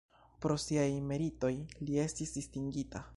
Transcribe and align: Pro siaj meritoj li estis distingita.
Pro 0.45 0.55
siaj 0.63 0.87
meritoj 1.11 1.51
li 1.85 2.03
estis 2.07 2.37
distingita. 2.39 3.07